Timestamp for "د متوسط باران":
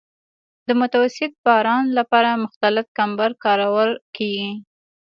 0.67-1.85